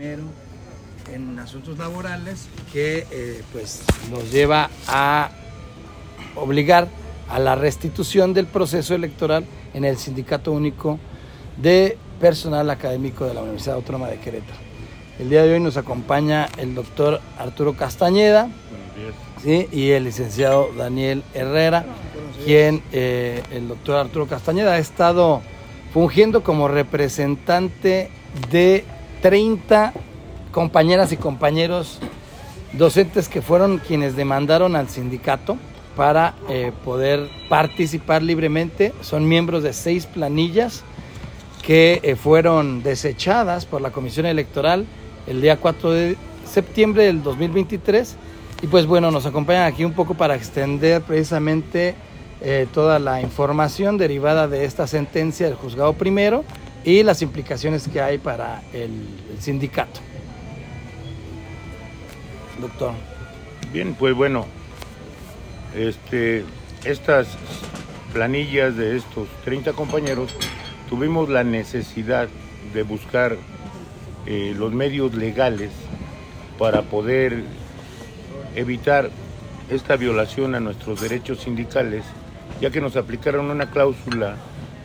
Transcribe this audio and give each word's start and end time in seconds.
En 0.00 1.38
asuntos 1.38 1.76
laborales 1.76 2.48
que 2.72 3.06
eh, 3.10 3.42
pues 3.52 3.82
nos 4.10 4.32
lleva 4.32 4.70
a 4.88 5.28
obligar 6.36 6.88
a 7.28 7.38
la 7.38 7.54
restitución 7.54 8.32
del 8.32 8.46
proceso 8.46 8.94
electoral 8.94 9.44
en 9.74 9.84
el 9.84 9.98
Sindicato 9.98 10.52
Único 10.52 10.98
de 11.58 11.98
Personal 12.18 12.70
Académico 12.70 13.26
de 13.26 13.34
la 13.34 13.42
Universidad 13.42 13.74
Autónoma 13.74 14.08
de 14.08 14.18
Querétaro. 14.20 14.58
El 15.18 15.28
día 15.28 15.42
de 15.42 15.52
hoy 15.52 15.60
nos 15.60 15.76
acompaña 15.76 16.48
el 16.56 16.74
doctor 16.74 17.20
Arturo 17.38 17.76
Castañeda 17.76 18.48
y 19.44 19.90
el 19.90 20.04
licenciado 20.04 20.70
Daniel 20.78 21.22
Herrera, 21.34 21.84
quien 22.46 22.82
eh, 22.92 23.42
el 23.50 23.68
doctor 23.68 23.96
Arturo 23.96 24.26
Castañeda 24.26 24.72
ha 24.72 24.78
estado 24.78 25.42
fungiendo 25.92 26.42
como 26.42 26.68
representante 26.68 28.10
de 28.50 28.84
30 29.22 29.92
compañeras 30.52 31.12
y 31.12 31.16
compañeros 31.16 31.98
docentes 32.72 33.28
que 33.28 33.42
fueron 33.42 33.78
quienes 33.78 34.16
demandaron 34.16 34.76
al 34.76 34.88
sindicato 34.88 35.56
para 35.96 36.34
eh, 36.48 36.72
poder 36.84 37.28
participar 37.48 38.22
libremente. 38.22 38.92
Son 39.00 39.28
miembros 39.28 39.62
de 39.62 39.72
seis 39.72 40.06
planillas 40.06 40.82
que 41.62 42.00
eh, 42.02 42.16
fueron 42.16 42.82
desechadas 42.82 43.66
por 43.66 43.80
la 43.80 43.90
Comisión 43.90 44.26
Electoral 44.26 44.86
el 45.26 45.40
día 45.40 45.56
4 45.56 45.90
de 45.90 46.16
septiembre 46.46 47.04
del 47.04 47.22
2023. 47.22 48.16
Y 48.62 48.66
pues 48.66 48.86
bueno, 48.86 49.10
nos 49.10 49.26
acompañan 49.26 49.64
aquí 49.64 49.84
un 49.84 49.92
poco 49.92 50.14
para 50.14 50.34
extender 50.34 51.02
precisamente 51.02 51.94
eh, 52.40 52.66
toda 52.72 52.98
la 52.98 53.20
información 53.20 53.98
derivada 53.98 54.48
de 54.48 54.64
esta 54.64 54.86
sentencia 54.86 55.46
del 55.46 55.56
juzgado 55.56 55.92
primero 55.94 56.44
y 56.84 57.02
las 57.02 57.22
implicaciones 57.22 57.88
que 57.88 58.00
hay 58.00 58.18
para 58.18 58.62
el, 58.72 58.90
sindicato. 59.38 60.00
Doctor. 62.60 62.92
Bien, 63.72 63.94
pues 63.94 64.14
bueno, 64.14 64.46
este, 65.76 66.44
estas 66.84 67.28
planillas 68.12 68.76
de 68.76 68.96
estos 68.96 69.28
30 69.44 69.72
compañeros 69.72 70.34
tuvimos 70.88 71.28
la 71.28 71.44
necesidad 71.44 72.28
de 72.74 72.82
buscar 72.82 73.36
eh, 74.26 74.54
los 74.56 74.72
medios 74.72 75.14
legales 75.14 75.70
para 76.58 76.82
poder 76.82 77.44
evitar 78.54 79.10
esta 79.70 79.96
violación 79.96 80.54
a 80.54 80.60
nuestros 80.60 81.00
derechos 81.00 81.40
sindicales, 81.40 82.04
ya 82.60 82.70
que 82.70 82.80
nos 82.80 82.96
aplicaron 82.96 83.50
una 83.50 83.70
cláusula 83.70 84.36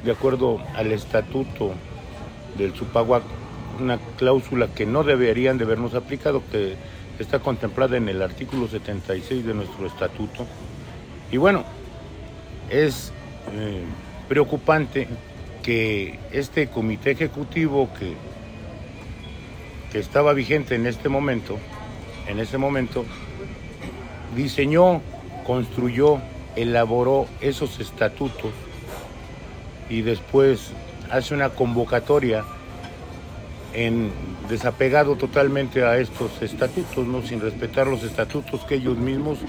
de 0.05 0.11
acuerdo 0.11 0.61
al 0.75 0.91
estatuto 0.91 1.73
del 2.57 2.73
Supaguac, 2.75 3.23
una 3.79 3.97
cláusula 4.17 4.67
que 4.67 4.85
no 4.85 5.03
deberían 5.03 5.57
de 5.57 5.65
habernos 5.65 5.95
aplicado, 5.95 6.43
que 6.51 6.75
está 7.17 7.39
contemplada 7.39 7.97
en 7.97 8.07
el 8.07 8.21
artículo 8.21 8.67
76 8.67 9.45
de 9.45 9.53
nuestro 9.55 9.87
estatuto. 9.87 10.45
Y 11.31 11.37
bueno, 11.37 11.63
es 12.69 13.11
eh, 13.53 13.83
preocupante 14.29 15.07
que 15.63 16.19
este 16.31 16.67
comité 16.67 17.11
ejecutivo 17.11 17.89
que, 17.97 18.13
que 19.91 19.99
estaba 19.99 20.33
vigente 20.33 20.75
en 20.75 20.85
este 20.85 21.09
momento, 21.09 21.57
en 22.27 22.39
ese 22.39 22.59
momento, 22.59 23.05
diseñó, 24.35 25.01
construyó, 25.47 26.19
elaboró 26.55 27.25
esos 27.41 27.79
estatutos 27.79 28.51
y 29.89 30.01
después 30.01 30.71
hace 31.11 31.33
una 31.33 31.49
convocatoria 31.49 32.43
en 33.73 34.11
desapegado 34.49 35.15
totalmente 35.15 35.83
a 35.83 35.97
estos 35.97 36.41
estatutos, 36.41 37.05
¿no? 37.05 37.21
sin 37.21 37.41
respetar 37.41 37.87
los 37.87 38.03
estatutos 38.03 38.61
que 38.61 38.75
ellos 38.75 38.97
mismos 38.97 39.39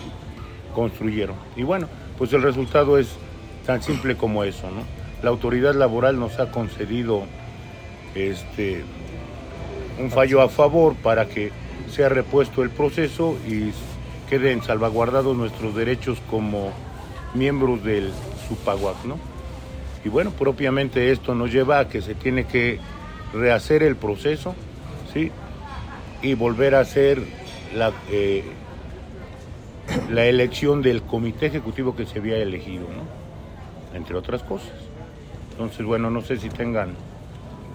construyeron. 0.75 1.37
Y 1.55 1.63
bueno, 1.63 1.89
pues 2.19 2.33
el 2.33 2.43
resultado 2.43 2.99
es 2.99 3.09
tan 3.65 3.83
simple 3.83 4.17
como 4.17 4.45
eso, 4.45 4.71
¿no? 4.71 4.83
La 5.23 5.31
autoridad 5.31 5.75
laboral 5.75 6.19
nos 6.19 6.39
ha 6.39 6.51
concedido 6.51 7.25
este 8.15 8.85
un 9.99 10.11
fallo 10.11 10.43
a 10.43 10.49
favor 10.49 10.95
para 10.95 11.27
que 11.27 11.51
sea 11.91 12.09
repuesto 12.09 12.63
el 12.63 12.71
proceso 12.71 13.37
y 13.49 13.73
queden 14.29 14.63
salvaguardados 14.63 15.37
nuestros 15.37 15.75
derechos 15.75 16.19
como 16.31 16.71
miembros 17.35 17.83
del 17.83 18.13
SUPAGUAC, 18.49 19.05
¿no? 19.05 19.36
Y 20.05 20.09
bueno, 20.09 20.31
propiamente 20.31 21.11
esto 21.11 21.35
nos 21.35 21.53
lleva 21.53 21.81
a 21.81 21.89
que 21.89 22.03
se 22.03 22.15
tiene 22.15 22.45
que 22.45 22.79
rehacer 23.33 23.83
el 23.83 23.97
proceso, 23.97 24.55
¿sí? 25.13 25.31
Y 26.23 26.35
volver 26.35 26.75
a 26.75 26.81
hacer 26.81 27.23
la, 27.75 27.93
eh, 28.11 28.45
la 30.11 30.25
elección 30.25 30.83
del 30.83 31.03
comité 31.03 31.47
ejecutivo 31.47 31.97
que 31.97 32.07
se 32.07 32.19
había 32.19 32.37
elegido, 32.37 32.85
¿no? 32.85 33.97
Entre 33.97 34.17
otras 34.17 34.43
cosas. 34.43 34.73
Entonces, 35.53 35.85
bueno, 35.85 36.11
no 36.11 36.21
sé 36.21 36.37
si 36.37 36.49
tengan 36.49 36.95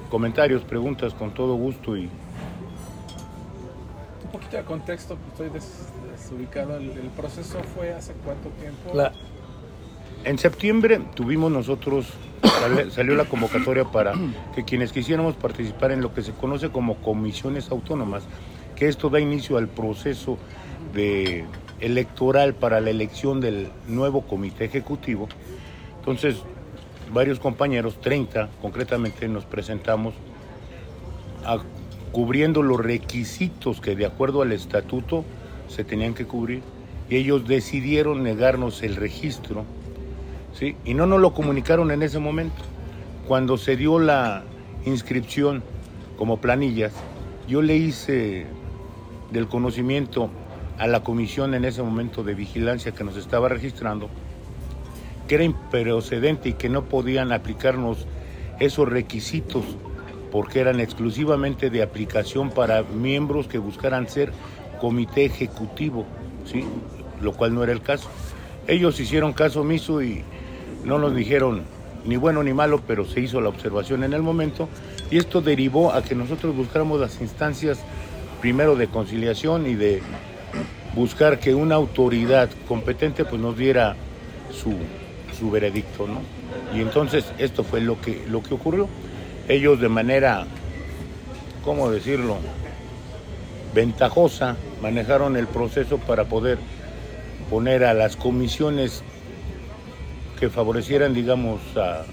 comentarios, 0.10 0.62
preguntas, 0.64 1.14
con 1.14 1.32
todo 1.32 1.56
gusto 1.56 1.98
y... 1.98 2.10
Un 4.24 4.32
poquito 4.32 4.58
de 4.58 4.64
contexto, 4.64 5.18
estoy 5.30 5.50
desubicado. 5.50 6.78
¿El, 6.78 7.10
proceso 7.16 7.60
fue 7.76 7.94
hace 7.94 8.14
cuánto 8.24 8.50
tiempo? 8.50 8.94
En 10.24 10.38
septiembre 10.38 11.02
tuvimos 11.16 11.52
nosotros 11.52 12.08
salió 12.92 13.16
la 13.16 13.26
convocatoria 13.26 13.86
para 13.86 14.14
que 14.54 14.64
quienes 14.64 14.92
quisiéramos 14.92 15.36
participar 15.36 15.92
en 15.92 16.02
lo 16.02 16.14
que 16.14 16.22
se 16.22 16.32
conoce 16.32 16.70
como 16.70 16.98
comisiones 16.98 17.72
autónomas, 17.72 18.24
que 18.76 18.88
esto 18.88 19.10
da 19.10 19.20
inicio 19.20 19.58
al 19.58 19.68
proceso 19.68 20.38
electoral 21.80 22.54
para 22.54 22.82
la 22.82 22.92
elección 22.92 23.42
del 23.42 23.70
nuevo 23.88 24.22
comité 24.22 24.66
ejecutivo. 24.66 25.28
Entonces, 26.00 26.38
varios 27.12 27.40
compañeros, 27.40 28.00
30 28.00 28.50
concretamente, 28.62 29.28
nos 29.28 29.46
presentamos 29.46 30.14
cubriendo 32.12 32.62
los 32.62 32.80
requisitos 32.80 33.82
que 33.82 33.96
de 33.96 34.06
acuerdo 34.06 34.44
al 34.44 34.52
estatuto 34.52 35.26
se 35.68 35.84
tenían 35.84 36.14
que 36.14 36.26
cubrir 36.26 36.62
y 37.10 37.16
ellos 37.16 37.48
decidieron 37.48 38.22
negarnos 38.22 38.84
el 38.84 38.96
registro 38.96 39.66
¿sí? 40.54 40.76
Y 40.86 40.94
no 40.94 41.06
nos 41.06 41.20
lo 41.20 41.34
comunicaron 41.34 41.92
en 41.92 42.04
ese 42.04 42.20
momento. 42.20 42.62
Cuando 43.28 43.58
se 43.58 43.76
dio 43.76 44.00
la 44.00 44.44
inscripción 44.86 45.64
como 46.18 46.38
planillas, 46.42 46.94
yo 47.48 47.62
le 47.62 47.76
hice 47.76 48.46
del 49.32 49.48
conocimiento 49.48 50.30
a 50.78 50.88
la 50.88 51.04
comisión 51.04 51.54
en 51.54 51.66
ese 51.66 51.84
momento 51.84 52.24
de 52.24 52.34
vigilancia 52.34 52.92
que 52.92 53.04
nos 53.04 53.16
estaba 53.18 53.50
registrando, 53.50 54.10
que 55.28 55.36
era 55.36 55.44
improcedente 55.44 56.50
y 56.50 56.54
que 56.54 56.70
no 56.70 56.86
podían 56.86 57.32
aplicarnos 57.32 58.08
esos 58.60 58.88
requisitos 58.88 59.64
porque 60.32 60.60
eran 60.60 60.80
exclusivamente 60.80 61.70
de 61.70 61.84
aplicación 61.84 62.50
para 62.50 62.84
miembros 62.84 63.48
que 63.48 63.58
buscaran 63.58 64.08
ser 64.08 64.32
comité 64.80 65.26
ejecutivo, 65.26 66.06
¿sí? 66.46 66.64
lo 67.22 67.34
cual 67.34 67.54
no 67.54 67.64
era 67.64 67.74
el 67.74 67.82
caso. 67.82 68.10
Ellos 68.68 69.00
hicieron 69.00 69.34
caso 69.34 69.62
omiso 69.62 70.02
y 70.02 70.24
no 70.84 71.00
nos 71.00 71.16
dijeron 71.16 71.64
ni 72.06 72.16
bueno 72.16 72.44
ni 72.44 72.54
malo, 72.54 72.82
pero 72.86 73.06
se 73.06 73.20
hizo 73.20 73.42
la 73.42 73.50
observación 73.50 74.04
en 74.04 74.14
el 74.14 74.22
momento 74.22 74.68
y 75.10 75.18
esto 75.18 75.42
derivó 75.42 75.94
a 75.94 76.04
que 76.04 76.16
nosotros 76.16 76.56
buscáramos 76.56 77.00
las 77.00 77.22
instancias 77.22 77.80
primero 78.40 78.76
de 78.76 78.88
conciliación 78.88 79.68
y 79.68 79.76
de 79.76 80.02
buscar 80.96 81.40
que 81.40 81.54
una 81.54 81.76
autoridad 81.76 82.50
competente 82.68 83.24
pues 83.24 83.42
nos 83.42 83.58
diera 83.58 83.96
su, 84.52 84.74
su 85.38 85.52
veredicto, 85.52 86.08
¿no? 86.08 86.22
Y 86.76 86.82
entonces 86.82 87.26
esto 87.38 87.64
fue 87.64 87.82
lo 87.82 88.02
que, 88.02 88.24
lo 88.30 88.42
que 88.42 88.54
ocurrió. 88.54 88.88
Ellos 89.48 89.80
de 89.80 89.90
manera, 89.90 90.46
¿cómo 91.64 91.90
decirlo?, 91.92 92.38
ventajosa 93.74 94.58
manejaron 94.82 95.38
el 95.38 95.48
proceso 95.48 95.98
para 95.98 96.26
poder 96.26 96.58
poner 97.52 97.84
a 97.84 97.94
las 97.94 98.16
comisiones 98.16 99.04
que 100.40 100.50
favorecieran, 100.50 101.14
digamos, 101.14 101.60
a, 101.76 102.06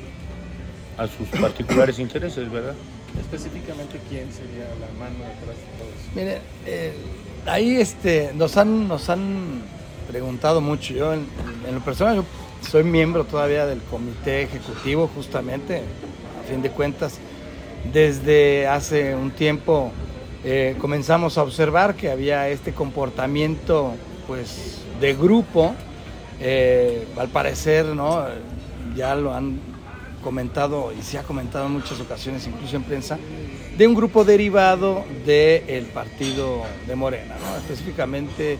a 1.03 1.07
sus 1.07 1.29
particulares 1.41 1.99
intereses, 2.01 2.51
¿verdad? 2.51 2.75
Específicamente, 3.19 4.01
¿quién 4.09 4.31
sería 4.33 4.65
la 4.81 4.99
mano 4.99 5.17
detrás 5.21 5.57
de 5.57 5.79
todo 5.79 5.89
eso? 5.89 6.11
Mire, 6.15 6.41
eh, 6.67 6.93
ahí 7.47 7.77
este, 7.77 8.33
nos, 8.35 8.57
han, 8.57 8.89
nos 8.89 9.09
han 9.09 9.63
preguntado 10.09 10.61
mucho. 10.61 10.93
Yo, 10.93 11.15
en, 11.15 11.27
lo 11.73 11.81
personal, 11.81 12.17
yo 12.17 12.25
soy 12.69 12.83
miembro 12.83 13.25
todavía 13.25 13.65
del 13.65 13.81
comité 13.83 14.43
ejecutivo, 14.43 15.09
justamente, 15.15 15.83
a 16.41 16.51
fin 16.51 16.63
de 16.63 16.71
cuentas, 16.71 17.19
desde 17.93 18.67
hace 18.67 19.15
un 19.15 19.31
tiempo 19.31 19.93
eh, 20.45 20.77
comenzamos 20.81 21.39
a 21.39 21.43
observar 21.43 21.95
que 21.95 22.11
había 22.11 22.49
este 22.49 22.73
comportamiento, 22.73 23.95
pues, 24.27 24.83
de 25.01 25.15
grupo 25.15 25.75
eh, 26.41 27.07
al 27.17 27.29
parecer, 27.29 27.87
¿no? 27.87 28.25
Ya 28.95 29.15
lo 29.15 29.35
han 29.35 29.59
comentado 30.23 30.93
y 30.99 31.03
se 31.03 31.19
ha 31.19 31.23
comentado 31.23 31.67
en 31.67 31.73
muchas 31.73 32.01
ocasiones, 32.01 32.47
incluso 32.47 32.77
en 32.77 32.83
prensa, 32.83 33.19
de 33.77 33.87
un 33.87 33.95
grupo 33.95 34.25
derivado 34.25 35.05
del 35.25 35.87
partido 35.87 36.63
de 36.87 36.97
Morena, 36.97 37.37
¿no? 37.41 37.57
específicamente 37.57 38.59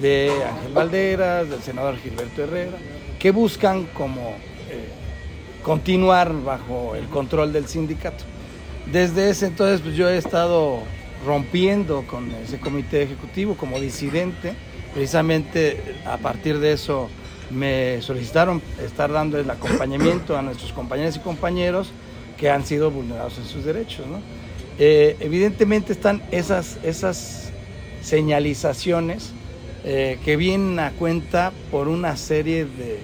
de 0.00 0.30
Ángel 0.30 0.72
Valderas, 0.72 1.50
del 1.50 1.60
senador 1.60 1.98
Gilberto 1.98 2.44
Herrera, 2.44 2.78
que 3.18 3.30
buscan 3.30 3.84
como 3.94 4.30
eh, 4.70 4.88
continuar 5.62 6.32
bajo 6.42 6.94
el 6.94 7.06
control 7.08 7.52
del 7.52 7.66
sindicato. 7.66 8.24
Desde 8.90 9.30
ese 9.30 9.46
entonces 9.46 9.80
pues, 9.82 9.94
yo 9.94 10.08
he 10.08 10.16
estado 10.16 10.80
rompiendo 11.24 12.02
con 12.06 12.30
ese 12.32 12.58
comité 12.58 13.02
ejecutivo 13.02 13.56
como 13.56 13.80
disidente, 13.80 14.54
precisamente 14.92 15.96
a 16.04 16.18
partir 16.18 16.58
de 16.58 16.72
eso 16.72 17.08
me 17.50 18.00
solicitaron 18.02 18.62
estar 18.84 19.10
dando 19.10 19.38
el 19.38 19.48
acompañamiento 19.48 20.36
a 20.36 20.42
nuestros 20.42 20.72
compañeros 20.72 21.16
y 21.16 21.20
compañeros 21.20 21.90
que 22.36 22.50
han 22.50 22.64
sido 22.64 22.90
vulnerados 22.90 23.38
en 23.38 23.44
sus 23.44 23.64
derechos. 23.64 24.06
Eh, 24.78 25.16
evidentemente 25.20 25.92
están 25.92 26.22
esas, 26.30 26.78
esas 26.82 27.50
señalizaciones 28.02 29.32
eh, 29.84 30.18
que 30.24 30.36
vienen 30.36 30.78
a 30.80 30.90
cuenta 30.92 31.52
por 31.70 31.88
una 31.88 32.16
serie 32.16 32.64
de, 32.64 32.98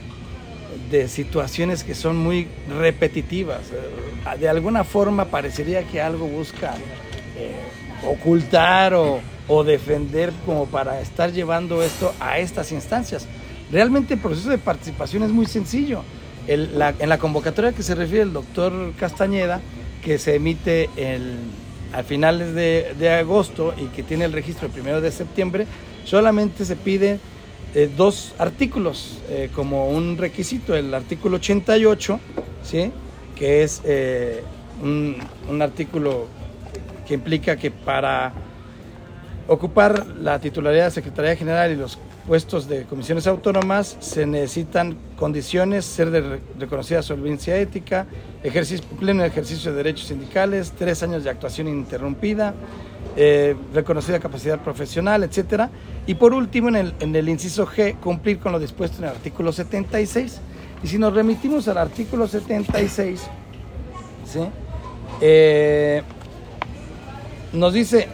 de 0.91 1.09
situaciones 1.09 1.85
que 1.85 1.95
son 1.95 2.17
muy 2.17 2.49
repetitivas. 2.69 3.61
Eh, 3.73 4.39
de 4.39 4.49
alguna 4.49 4.85
forma 4.85 5.27
parecería 5.27 5.85
que 5.85 6.01
algo 6.01 6.27
busca 6.27 6.75
ocultar 8.07 8.95
o, 8.95 9.21
o 9.49 9.65
defender 9.65 10.33
como 10.47 10.67
para 10.67 11.01
estar 11.01 11.33
llevando 11.33 11.83
esto 11.83 12.13
a 12.21 12.39
estas 12.39 12.73
instancias. 12.73 13.27
Realmente 13.71 14.15
el 14.15 14.21
proceso 14.21 14.51
de 14.51 14.59
participación 14.59 15.23
es 15.23 15.31
muy 15.31 15.47
sencillo. 15.47 16.03
en 16.47 16.79
la 16.79 17.19
convocatoria 17.19 17.73
que 17.73 17.83
se 17.83 17.95
refiere 17.95 18.23
el 18.23 18.33
doctor 18.33 18.93
Castañeda, 18.99 19.61
que 20.03 20.19
se 20.19 20.37
emite 20.37 20.89
a 21.93 22.03
finales 22.03 22.55
de, 22.55 23.11
agosto 23.11 23.75
y 23.77 23.87
que 23.87 24.03
tiene 24.03 24.25
el 24.25 24.33
registro 24.33 24.67
el 24.67 24.73
primero 24.73 25.01
de 25.01 25.11
septiembre, 25.11 25.67
solamente 26.05 26.65
se 26.65 26.77
pide 26.77 27.19
eh, 27.75 27.89
dos 27.97 28.35
artículos 28.39 29.19
eh, 29.29 29.51
como 29.55 29.89
un 29.91 30.17
requisito. 30.17 30.75
El 30.75 30.93
artículo 30.95 31.37
88, 31.37 32.21
¿sí? 32.63 32.91
que 33.37 33.63
es 33.63 33.83
eh, 33.85 34.43
un, 34.83 35.17
un 35.49 35.63
artículo 35.63 36.27
que 37.11 37.15
implica 37.15 37.57
que 37.57 37.73
para 37.73 38.33
ocupar 39.49 40.07
la 40.07 40.39
titularidad 40.39 40.85
de 40.85 40.91
Secretaría 40.93 41.35
General 41.35 41.73
y 41.73 41.75
los 41.75 41.99
puestos 42.25 42.69
de 42.69 42.85
comisiones 42.85 43.27
autónomas 43.27 43.97
se 43.99 44.27
necesitan 44.27 44.97
condiciones, 45.17 45.85
ser 45.85 46.13
de 46.13 46.39
reconocida 46.57 47.03
solvencia 47.03 47.57
ética, 47.57 48.07
ejercicio, 48.45 48.87
pleno 49.01 49.25
ejercicio 49.25 49.73
de 49.73 49.79
derechos 49.79 50.07
sindicales, 50.07 50.73
tres 50.79 51.03
años 51.03 51.25
de 51.25 51.31
actuación 51.31 51.67
ininterrumpida, 51.67 52.55
eh, 53.17 53.57
reconocida 53.75 54.21
capacidad 54.21 54.61
profesional, 54.61 55.25
etcétera. 55.25 55.69
Y 56.07 56.15
por 56.15 56.33
último, 56.33 56.69
en 56.69 56.77
el, 56.77 56.95
en 57.01 57.17
el 57.17 57.29
inciso 57.29 57.67
G, 57.67 57.99
cumplir 57.99 58.39
con 58.39 58.53
lo 58.53 58.61
dispuesto 58.61 58.99
en 58.99 59.05
el 59.07 59.11
artículo 59.11 59.51
76. 59.51 60.41
Y 60.85 60.87
si 60.87 60.97
nos 60.97 61.13
remitimos 61.13 61.67
al 61.67 61.79
artículo 61.79 62.29
76, 62.29 63.21
¿sí? 64.27 64.41
Eh, 65.21 66.03
nos 67.53 67.73
dice 67.73 68.09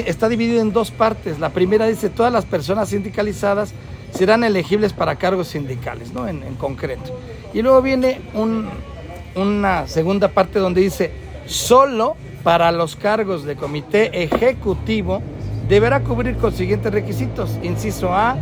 está 0.00 0.28
dividido 0.28 0.60
en 0.60 0.72
dos 0.72 0.90
partes. 0.90 1.38
La 1.38 1.50
primera 1.50 1.86
dice, 1.86 2.10
todas 2.10 2.32
las 2.32 2.44
personas 2.44 2.88
sindicalizadas 2.88 3.72
serán 4.12 4.44
elegibles 4.44 4.92
para 4.92 5.16
cargos 5.16 5.48
sindicales, 5.48 6.12
¿no? 6.12 6.28
En, 6.28 6.42
concreto. 6.56 7.16
Y 7.52 7.62
luego 7.62 7.82
viene 7.82 8.20
una 9.34 9.86
segunda 9.86 10.28
parte 10.28 10.58
donde 10.58 10.80
dice, 10.80 11.10
solo 11.46 12.16
para 12.42 12.72
los 12.72 12.96
cargos 12.96 13.44
de 13.44 13.56
comité 13.56 14.22
ejecutivo 14.22 15.22
deberá 15.68 16.00
cubrir 16.00 16.36
con 16.36 16.52
siguientes 16.52 16.92
requisitos. 16.92 17.58
Inciso 17.62 18.12
A, 18.12 18.36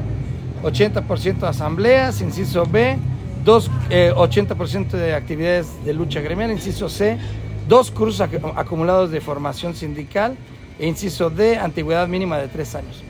80% 0.63 1.39
de 1.39 1.47
asambleas. 1.47 2.21
Inciso 2.21 2.67
B, 2.67 2.97
80% 3.45 4.95
eh, 4.95 4.97
de 4.97 5.15
actividades 5.15 5.69
de 5.85 5.93
lucha 5.95 6.21
gremial. 6.21 6.51
Inciso 6.51 6.89
C, 6.89 7.19
dos 7.69 7.91
cursos 7.91 8.21
acumulados 8.57 9.11
de 9.11 9.21
formación 9.21 9.75
sindical. 9.75 10.37
E 10.79 10.87
inciso 10.87 11.31
D, 11.31 11.59
antigüedad 11.59 12.09
mínima 12.09 12.39
de 12.39 12.49
tres 12.49 12.75
años. 12.75 13.03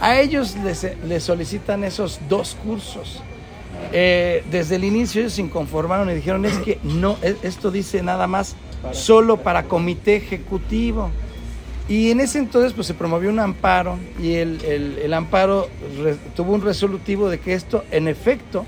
A 0.00 0.18
ellos 0.18 0.56
les, 0.56 1.22
solicitan 1.22 1.84
esos 1.84 2.20
dos 2.28 2.56
cursos. 2.64 3.22
Eh, 3.92 4.42
desde 4.50 4.76
el 4.76 4.84
inicio 4.84 5.20
ellos 5.20 5.34
se 5.34 5.42
inconformaron 5.42 6.10
y 6.10 6.14
dijeron 6.14 6.44
es 6.44 6.56
que 6.58 6.78
no, 6.82 7.16
e, 7.22 7.36
esto 7.42 7.70
dice 7.70 8.02
nada 8.02 8.26
más 8.26 8.56
solo 8.92 9.36
para 9.36 9.64
comité 9.64 10.16
ejecutivo. 10.16 11.10
Y 11.88 12.10
en 12.10 12.20
ese 12.20 12.38
entonces 12.38 12.72
pues 12.72 12.86
se 12.86 12.94
promovió 12.94 13.30
un 13.30 13.40
amparo 13.40 13.98
y 14.22 14.34
el, 14.34 15.12
amparo 15.12 15.68
tuvo 16.36 16.52
un 16.54 16.62
resolutivo 16.62 17.28
de 17.28 17.40
que 17.40 17.52
esto 17.52 17.84
en 17.90 18.06
efecto 18.08 18.64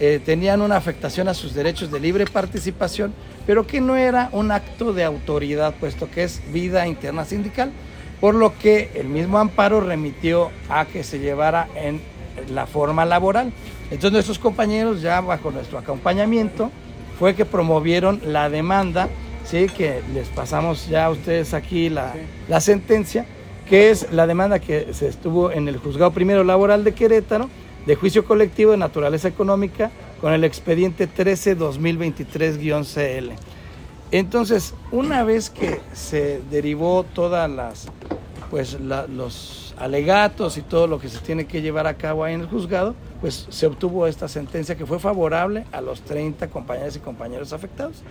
eh, 0.00 0.20
tenían 0.24 0.62
una 0.62 0.76
afectación 0.76 1.28
a 1.28 1.34
sus 1.34 1.54
derechos 1.54 1.92
de 1.92 2.00
libre 2.00 2.24
participación, 2.24 3.12
pero 3.46 3.66
que 3.66 3.80
no 3.80 3.96
era 3.96 4.28
un 4.32 4.50
acto 4.50 4.92
de 4.92 5.04
autoridad, 5.04 5.74
puesto 5.78 6.10
que 6.10 6.24
es 6.24 6.40
vida 6.52 6.86
interna 6.86 7.24
sindical 7.24 7.72
por 8.22 8.36
lo 8.36 8.56
que 8.56 8.88
el 8.94 9.08
mismo 9.08 9.38
amparo 9.40 9.80
remitió 9.80 10.52
a 10.68 10.84
que 10.84 11.02
se 11.02 11.18
llevara 11.18 11.66
en 11.74 12.00
la 12.54 12.68
forma 12.68 13.04
laboral. 13.04 13.52
Entonces 13.90 14.12
nuestros 14.12 14.38
compañeros 14.38 15.02
ya 15.02 15.20
bajo 15.20 15.50
nuestro 15.50 15.76
acompañamiento 15.76 16.70
fue 17.18 17.34
que 17.34 17.44
promovieron 17.44 18.20
la 18.24 18.48
demanda, 18.48 19.08
¿sí? 19.44 19.66
que 19.66 20.02
les 20.14 20.28
pasamos 20.28 20.86
ya 20.86 21.06
a 21.06 21.10
ustedes 21.10 21.52
aquí 21.52 21.90
la, 21.90 22.14
la 22.48 22.60
sentencia, 22.60 23.26
que 23.68 23.90
es 23.90 24.12
la 24.12 24.28
demanda 24.28 24.60
que 24.60 24.94
se 24.94 25.08
estuvo 25.08 25.50
en 25.50 25.66
el 25.66 25.78
juzgado 25.78 26.12
primero 26.12 26.44
laboral 26.44 26.84
de 26.84 26.92
Querétaro, 26.92 27.48
de 27.86 27.96
juicio 27.96 28.24
colectivo 28.24 28.72
de 28.72 28.78
naturaleza 28.78 29.28
económica, 29.28 29.90
con 30.20 30.32
el 30.32 30.44
expediente 30.44 31.08
13-2023-CL. 31.08 33.32
Entonces, 34.12 34.74
una 34.90 35.24
vez 35.24 35.50
que 35.50 35.80
se 35.92 36.40
derivó 36.50 37.04
todas 37.14 37.50
las, 37.50 37.86
pues 38.50 38.78
los 38.80 39.62
alegatos 39.78 40.58
y 40.58 40.62
todo 40.62 40.86
lo 40.86 41.00
que 41.00 41.08
se 41.08 41.18
tiene 41.18 41.46
que 41.46 41.62
llevar 41.62 41.86
a 41.86 41.94
cabo 41.94 42.24
ahí 42.24 42.34
en 42.34 42.42
el 42.42 42.46
juzgado, 42.46 42.94
pues 43.20 43.46
se 43.48 43.66
obtuvo 43.66 44.06
esta 44.06 44.28
sentencia 44.28 44.76
que 44.76 44.86
fue 44.86 44.98
favorable 44.98 45.64
a 45.72 45.80
los 45.80 46.02
30 46.02 46.48
compañeros 46.50 46.96
y 46.96 47.00
compañeros 47.00 47.52
afectados. 47.52 48.02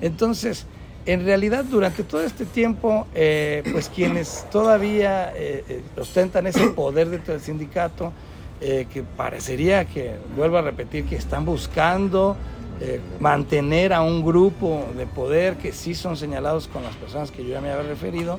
Entonces, 0.00 0.66
en 1.06 1.24
realidad, 1.24 1.64
durante 1.64 2.04
todo 2.04 2.22
este 2.22 2.44
tiempo, 2.44 3.06
eh, 3.14 3.62
pues 3.72 3.88
quienes 3.88 4.46
todavía 4.50 5.32
eh, 5.34 5.64
eh, 5.68 5.82
ostentan 5.98 6.46
ese 6.46 6.68
poder 6.68 7.08
dentro 7.08 7.32
del 7.32 7.42
sindicato, 7.42 8.12
que 8.60 9.04
parecería 9.16 9.84
que, 9.84 10.16
vuelvo 10.36 10.58
a 10.58 10.62
repetir, 10.62 11.04
que 11.04 11.16
están 11.16 11.44
buscando 11.44 12.36
eh, 12.80 13.00
mantener 13.18 13.92
a 13.92 14.02
un 14.02 14.24
grupo 14.24 14.86
de 14.96 15.04
poder 15.04 15.56
que 15.56 15.72
sí 15.72 15.96
son 15.96 16.16
señalados 16.16 16.68
con 16.68 16.84
las 16.84 16.94
personas 16.94 17.32
que 17.32 17.42
yo 17.42 17.50
ya 17.50 17.60
me 17.60 17.72
había 17.72 17.88
referido, 17.88 18.38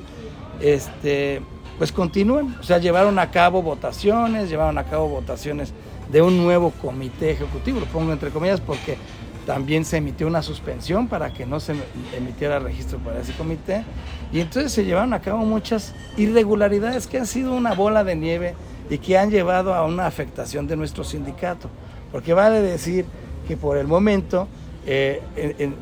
este, 0.62 1.42
pues 1.76 1.92
continúen. 1.92 2.56
O 2.58 2.62
sea, 2.62 2.78
llevaron 2.78 3.18
a 3.18 3.30
cabo 3.30 3.60
votaciones, 3.60 4.48
llevaron 4.48 4.78
a 4.78 4.84
cabo 4.84 5.08
votaciones 5.08 5.74
de 6.10 6.22
un 6.22 6.38
nuevo 6.38 6.70
comité 6.70 7.32
ejecutivo, 7.32 7.80
lo 7.80 7.86
pongo 7.86 8.12
entre 8.12 8.30
comillas 8.30 8.62
porque 8.62 8.96
también 9.44 9.84
se 9.84 9.98
emitió 9.98 10.26
una 10.26 10.40
suspensión 10.42 11.06
para 11.06 11.34
que 11.34 11.44
no 11.44 11.60
se 11.60 11.74
emitiera 12.16 12.58
registro 12.60 12.98
para 12.98 13.20
ese 13.20 13.34
comité. 13.34 13.84
Y 14.32 14.40
entonces 14.40 14.72
se 14.72 14.86
llevaron 14.86 15.12
a 15.12 15.20
cabo 15.20 15.44
muchas 15.44 15.94
irregularidades 16.16 17.06
que 17.06 17.18
han 17.18 17.26
sido 17.26 17.52
una 17.52 17.74
bola 17.74 18.04
de 18.04 18.16
nieve 18.16 18.54
y 18.90 18.98
que 18.98 19.16
han 19.16 19.30
llevado 19.30 19.72
a 19.72 19.86
una 19.86 20.06
afectación 20.06 20.66
de 20.66 20.76
nuestro 20.76 21.04
sindicato. 21.04 21.70
Porque 22.10 22.34
vale 22.34 22.60
decir 22.60 23.06
que 23.46 23.56
por 23.56 23.78
el 23.78 23.86
momento, 23.86 24.48
eh, 24.84 25.22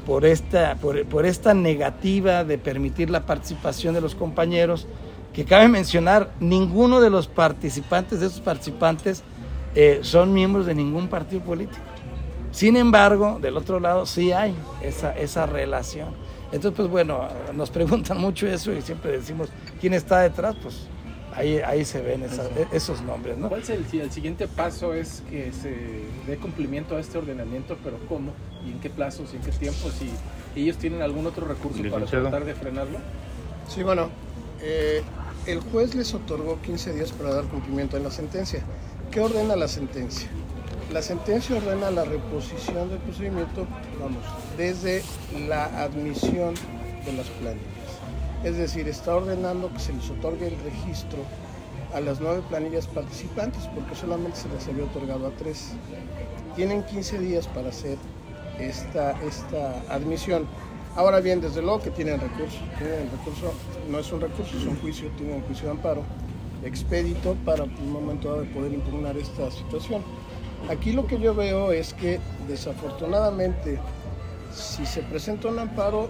por, 0.06 0.26
esta, 0.26 0.76
por, 0.76 1.26
esta 1.26 1.54
negativa 1.54 2.44
de 2.44 2.58
permitir 2.58 3.08
la 3.08 3.24
participación 3.24 3.94
de 3.94 4.02
los 4.02 4.14
compañeros, 4.14 4.86
que 5.32 5.46
cabe 5.46 5.68
mencionar, 5.68 6.30
ninguno 6.38 7.00
de 7.00 7.10
los 7.10 7.26
participantes, 7.26 8.20
de 8.20 8.26
esos 8.26 8.40
participantes, 8.40 9.22
eh, 9.74 10.00
son 10.02 10.34
miembros 10.34 10.66
de 10.66 10.74
ningún 10.74 11.08
partido 11.08 11.40
político. 11.42 11.82
Sin 12.50 12.76
embargo, 12.76 13.38
del 13.40 13.56
otro 13.56 13.80
lado 13.80 14.04
sí 14.04 14.32
hay 14.32 14.54
esa, 14.82 15.16
esa 15.16 15.46
relación. 15.46 16.08
Entonces, 16.50 16.72
pues 16.76 16.88
bueno, 16.88 17.28
nos 17.54 17.70
preguntan 17.70 18.18
mucho 18.18 18.46
eso 18.46 18.72
y 18.72 18.82
siempre 18.82 19.12
decimos, 19.12 19.48
¿quién 19.80 19.94
está 19.94 20.20
detrás? 20.20 20.56
Pues 20.62 20.88
Ahí, 21.38 21.58
ahí 21.58 21.84
se 21.84 22.00
ven 22.00 22.24
esos 22.72 23.00
nombres, 23.02 23.38
¿no? 23.38 23.48
¿Cuál 23.48 23.62
es 23.62 23.70
el, 23.70 23.86
el, 24.00 24.10
siguiente 24.10 24.48
paso? 24.48 24.92
Es 24.92 25.22
que 25.30 25.52
se 25.52 25.72
dé 26.26 26.36
cumplimiento 26.36 26.96
a 26.96 27.00
este 27.00 27.16
ordenamiento, 27.16 27.78
pero 27.84 27.96
¿cómo? 28.08 28.32
¿Y 28.66 28.72
en 28.72 28.80
qué 28.80 28.90
plazos 28.90 29.32
y 29.32 29.36
en 29.36 29.42
qué 29.42 29.52
tiempos? 29.52 29.94
¿Y 30.56 30.62
ellos 30.62 30.78
tienen 30.78 31.00
algún 31.00 31.26
otro 31.26 31.46
recurso 31.46 31.80
para 31.90 32.06
tratar 32.06 32.44
de 32.44 32.54
frenarlo? 32.54 32.98
Sí, 33.68 33.84
bueno, 33.84 34.08
eh, 34.60 35.02
el 35.46 35.60
juez 35.60 35.94
les 35.94 36.12
otorgó 36.12 36.60
15 36.60 36.94
días 36.94 37.12
para 37.12 37.32
dar 37.32 37.44
cumplimiento 37.44 37.96
a 37.96 38.00
la 38.00 38.10
sentencia. 38.10 38.64
¿Qué 39.12 39.20
ordena 39.20 39.54
la 39.54 39.68
sentencia? 39.68 40.28
La 40.92 41.02
sentencia 41.02 41.56
ordena 41.56 41.92
la 41.92 42.04
reposición 42.04 42.88
del 42.88 42.98
procedimiento, 42.98 43.64
vamos, 44.00 44.24
desde 44.56 45.04
la 45.46 45.66
admisión 45.84 46.54
de 47.04 47.12
las 47.12 47.26
planillas. 47.28 47.77
Es 48.44 48.56
decir, 48.56 48.86
está 48.88 49.16
ordenando 49.16 49.72
que 49.72 49.80
se 49.80 49.92
les 49.92 50.08
otorgue 50.10 50.48
el 50.48 50.58
registro 50.60 51.18
a 51.92 52.00
las 52.00 52.20
nueve 52.20 52.42
planillas 52.48 52.86
participantes 52.86 53.62
porque 53.74 53.94
solamente 53.94 54.36
se 54.36 54.48
les 54.48 54.66
había 54.68 54.84
otorgado 54.84 55.26
a 55.26 55.30
tres. 55.30 55.72
Tienen 56.54 56.84
15 56.84 57.18
días 57.18 57.46
para 57.48 57.70
hacer 57.70 57.98
esta, 58.58 59.12
esta 59.22 59.82
admisión. 59.88 60.46
Ahora 60.96 61.20
bien, 61.20 61.40
desde 61.40 61.62
luego 61.62 61.80
que 61.80 61.90
tienen 61.90 62.20
recurso. 62.20 62.58
Tienen 62.78 63.10
recurso, 63.10 63.52
no 63.90 63.98
es 63.98 64.12
un 64.12 64.20
recurso, 64.20 64.56
es 64.56 64.64
un 64.64 64.76
juicio, 64.80 65.08
tienen 65.16 65.36
un 65.36 65.42
juicio 65.42 65.66
de 65.66 65.72
amparo 65.72 66.02
expedito 66.64 67.36
para 67.44 67.64
un 67.64 67.92
momento 67.92 68.30
dado 68.30 68.44
poder 68.46 68.72
impugnar 68.72 69.16
esta 69.16 69.50
situación. 69.50 70.02
Aquí 70.68 70.92
lo 70.92 71.06
que 71.06 71.18
yo 71.18 71.34
veo 71.34 71.72
es 71.72 71.94
que 71.94 72.18
desafortunadamente 72.48 73.78
si 74.52 74.84
se 74.86 75.02
presenta 75.02 75.48
un 75.48 75.58
amparo 75.58 76.08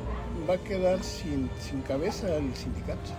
va 0.49 0.55
a 0.55 0.59
quedar 0.59 1.03
sin, 1.03 1.51
sin 1.61 1.81
cabeza 1.83 2.37
el 2.37 2.55
sindicato, 2.55 3.11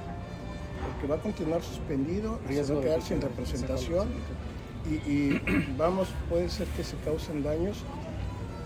porque 0.86 1.08
va 1.08 1.16
a 1.16 1.22
continuar 1.22 1.62
suspendido, 1.62 2.40
se 2.48 2.74
va 2.74 2.80
a 2.80 2.84
quedar 2.84 3.02
sin 3.02 3.22
representación 3.22 4.08
y, 4.90 4.94
y 5.10 5.42
vamos, 5.78 6.10
puede 6.30 6.50
ser 6.50 6.68
que 6.68 6.84
se 6.84 6.96
causen 6.98 7.44
daños. 7.44 7.84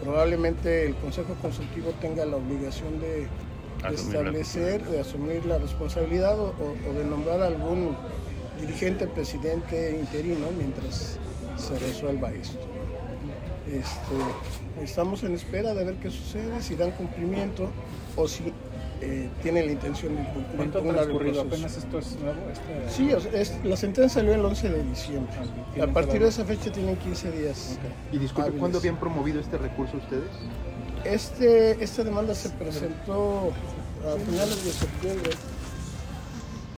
Probablemente 0.01 0.86
el 0.86 0.95
Consejo 0.95 1.33
Consultivo 1.41 1.91
tenga 2.01 2.25
la 2.25 2.36
obligación 2.36 3.00
de, 3.00 3.27
establecer, 3.91 4.83
de 4.83 5.00
asumir 5.00 5.45
la 5.45 5.57
responsabilidad 5.57 6.38
o, 6.39 6.53
de 6.93 7.05
nombrar 7.05 7.41
algún 7.41 7.95
dirigente, 8.60 9.07
presidente 9.07 9.98
interino 9.98 10.48
mientras 10.57 11.17
se 11.57 11.79
resuelva 11.79 12.31
esto. 12.33 12.72
Este, 13.73 14.83
estamos 14.83 15.23
en 15.23 15.33
espera 15.33 15.73
de 15.73 15.83
ver 15.83 15.95
qué 15.95 16.11
sucede, 16.11 16.61
si 16.61 16.75
dan 16.75 16.91
cumplimiento 16.91 17.71
o 18.15 18.27
si 18.27 18.53
eh, 19.01 19.29
tienen 19.41 19.65
la 19.65 19.71
intención 19.71 20.15
de 20.15 20.23
cumplir. 20.25 20.55
¿Cuánto 20.57 20.77
ha 20.77 20.93
transcurrido? 20.93 21.41
¿Apenas 21.41 21.77
esto 21.77 21.97
es 21.97 22.19
nuevo? 22.19 22.39
Este... 22.51 23.45
Sí, 23.45 23.57
la 23.63 23.75
sentencia 23.75 24.21
salió 24.21 24.35
el 24.35 24.45
11 24.45 24.69
de 24.69 24.83
diciembre. 24.83 25.33
Ah, 25.79 25.85
a 25.85 25.87
partir 25.87 26.21
de 26.21 26.27
esa 26.27 26.45
fecha 26.45 26.71
tienen 26.71 26.95
15 26.97 27.31
días. 27.31 27.79
Y 28.11 28.19
disculpe, 28.19 28.51
¿cuándo 28.51 28.77
habían 28.77 28.99
promovido 28.99 29.39
este 29.39 29.57
recurso 29.57 29.97
ustedes? 29.97 30.29
Este, 31.03 31.83
esta 31.83 32.03
demanda 32.03 32.35
se 32.35 32.49
presentó 32.49 33.51
a 34.05 34.19
finales 34.19 34.63
de 34.63 34.71
septiembre 34.71 35.31